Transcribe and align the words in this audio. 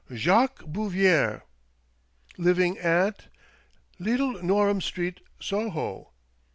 "Jacques 0.11 0.65
Bouvier." 0.65 1.43
"Living 2.39 2.75
at?" 2.79 3.27
"Little 3.99 4.41
Norham 4.43 4.81
Street, 4.81 5.19
Soho." 5.39 6.11